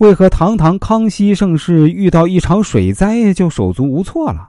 [0.00, 4.48] 为何堂堂康熙盛世遇到一场水灾就手足无措了？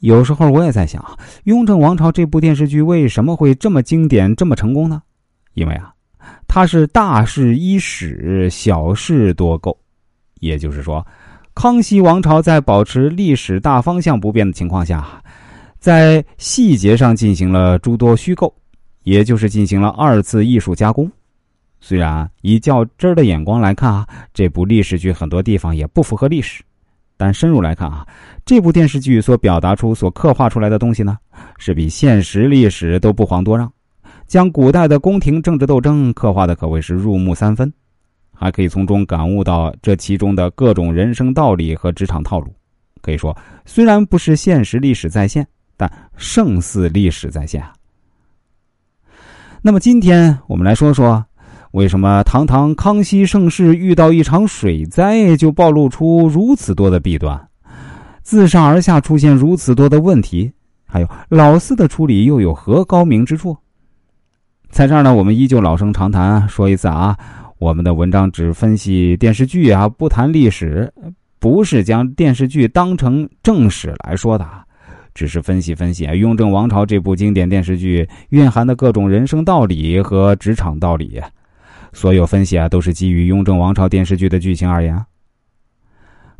[0.00, 1.00] 有时候我也在想，
[1.44, 5.00] 《雍正王朝》这部电视剧为什么会这么经典、这么成功呢？
[5.54, 5.94] 因为啊，
[6.48, 9.78] 它是大事一史，小事多构。
[10.40, 11.06] 也就是说，
[11.54, 15.22] 康熙王朝在保持历史大方向不变的情况下，
[15.78, 18.52] 在细节上进行了诸多虚构，
[19.04, 21.08] 也就是进行了二次艺术加工。
[21.80, 26.62] 虽然以较真儿的眼光来看啊，这部历史剧很多地方也不符合历史。
[27.16, 28.06] 但深入来看啊，
[28.46, 31.18] 这部电视剧所表达出、所刻画出来的东西呢，
[31.58, 33.70] 是比现实历史都不遑多让，
[34.26, 37.70] 将古代的宫廷政治斗争刻画的可谓是入木三分，
[38.32, 42.50] 还可以从中感悟到这其中的各种人生道理和职场套路。
[43.02, 47.74] 可以说，虽然不是现实历史再现，但胜似历史再现啊。
[49.60, 51.22] 那么今天我们来说说。
[51.72, 57.48] 为什么堂堂康熙盛世遇到一场水灾就暴露出如此多的弊端，
[58.22, 60.50] 自上而下出现如此多的问题？
[60.84, 63.56] 还有老四的处理又有何高明之处？
[64.68, 67.16] 在这儿呢，我们依旧老生常谈，说一次啊，
[67.58, 70.92] 我们的文章只分析电视剧啊，不谈历史，
[71.38, 74.44] 不是将电视剧当成正史来说的，
[75.14, 81.20] 只是分析分析《雍正王朝》这部经典电视剧蕴含的各种人生道理和职场道理。
[81.92, 85.04] 所有分析啊，都是基于《雍正王朝》电视剧的剧情而言。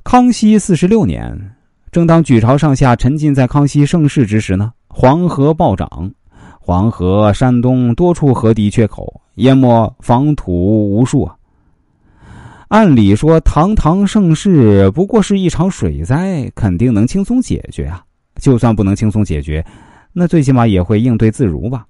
[0.05, 1.39] 康熙四十六年，
[1.91, 6.11] 正当举朝上下沉浸在康熙盛世之时呢，黄河暴涨，
[6.61, 11.37] 黄河山东多处河堤缺口，淹没房土无数啊。
[12.69, 18.03] 按理说，堂堂盛世不过是一场水灾，肯定能轻松解决啊。
[18.37, 19.65] 就算不能轻松解决，
[20.13, 21.85] 那最起码也会应对自如吧。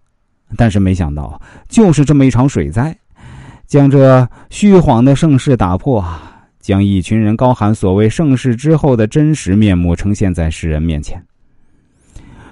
[0.57, 2.97] 但是没想到，就是这么一场水灾。
[3.71, 6.05] 将这虚晃的盛世打破，
[6.59, 11.25] 将一群人高喊所谓盛世之后的真实面目呈现在世人面前。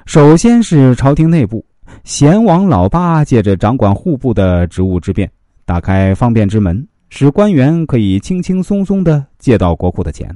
[0.06, 1.66] 首先是朝廷内部，
[2.04, 5.28] 贤王老八借着掌管户部的职务之便，
[5.64, 10.32] 打开方便之门，使官员可以轻轻松松的借到国库的钱，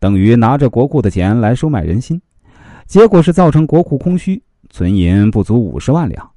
[0.00, 2.20] 等于拿着国库的钱来收买人心。
[2.84, 6.28] 结果是造成国库空虚，存银不足五十万两。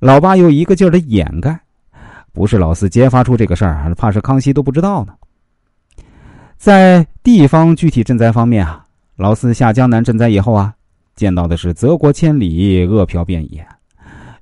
[0.00, 1.56] 老八又一个劲儿的掩盖。
[2.32, 5.14] 不是老四揭发出这个事儿，怕是康熙都不知道呢。
[6.56, 10.72] 在地方具体赈灾方面啊，老四下江南赈灾以后啊，
[11.14, 13.66] 见到的是泽国千里，饿殍遍野，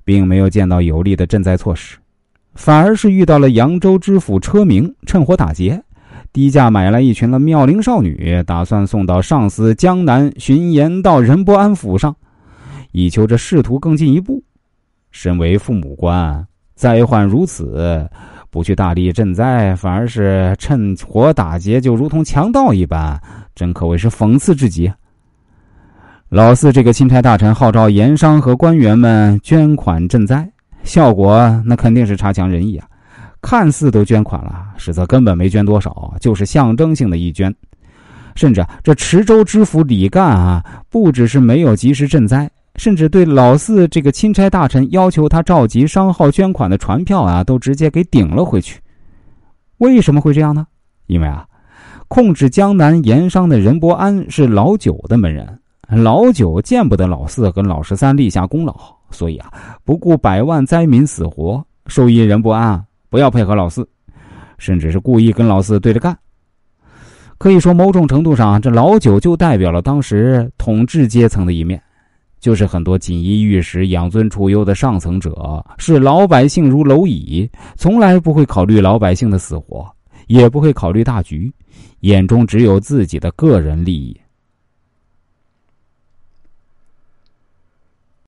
[0.03, 1.97] 并没有见到有力的赈灾措施，
[2.53, 5.83] 反而是遇到了扬州知府车明趁火打劫，
[6.31, 12.15] 低价买来一群了妙龄少女，打算送到上司江南巡盐道任伯安府上，
[12.91, 14.43] 以求这仕途更进一步。
[15.11, 16.47] 身为父母官。
[16.81, 18.09] 灾患如此，
[18.49, 23.21] 不去大力赈灾，反而是趁火打劫，就如同强盗一般，
[23.53, 24.91] 真可谓是讽刺至极。
[26.29, 32.87] 老四这个钦差大臣号召盐商和官员们捐款赈灾，效果那肯定是差强人意啊！
[33.43, 37.53] 看似都捐款了，实则根本没捐多少，就是象征性的一捐。
[38.33, 42.49] 甚至这池州知府李干啊，不只是没有及时赈灾。
[42.81, 48.81] 甚至对老四这个钦差大臣要求他召集商号捐款的传票啊，都直接给顶了回去。
[49.77, 50.65] 为什么会这样呢？
[51.05, 51.45] 因为啊，
[52.07, 55.59] 控制江南盐商的任伯安是老九的门人，
[55.89, 58.75] 老九见不得老四跟老十三立下功劳，
[59.11, 59.53] 所以啊，
[59.85, 63.87] 不顾百万灾民死活，授意任伯安不要配合老四，
[64.57, 66.17] 甚至是故意跟老四对着干。
[67.37, 71.79] 可以说，某种程度上，这老九就代表了当时统治阶层的一面。
[72.41, 79.87] 就是很多锦衣玉食、养尊处优的上层者，视老百姓如蝼蚁，从来不会考虑老百姓的死活，
[80.25, 81.53] 也不会考虑大局，
[81.99, 84.19] 眼中只有自己的个人利益。